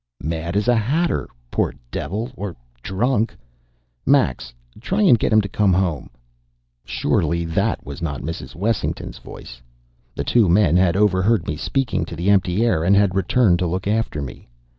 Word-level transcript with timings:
"Mad 0.23 0.57
as 0.57 0.67
a 0.67 0.75
hatter, 0.75 1.29
poor 1.51 1.75
devil 1.91 2.31
or 2.35 2.55
drunk. 2.81 3.37
Max, 4.03 4.51
try 4.79 4.99
and 5.03 5.19
get 5.19 5.31
him 5.31 5.41
to 5.41 5.47
come 5.47 5.73
home." 5.73 6.09
Surely 6.83 7.45
that 7.45 7.85
was 7.85 8.01
not 8.01 8.23
Mrs. 8.23 8.55
Wessington's 8.55 9.19
voice! 9.19 9.61
The 10.15 10.23
two 10.23 10.49
men 10.49 10.75
had 10.75 10.95
overheard 10.97 11.45
me 11.45 11.55
speaking 11.55 12.03
to 12.05 12.15
the 12.15 12.31
empty 12.31 12.65
air, 12.65 12.83
and 12.83 12.95
had 12.95 13.13
returned 13.13 13.59
to 13.59 13.67
look 13.67 13.85
after 13.85 14.23
me. 14.23 14.49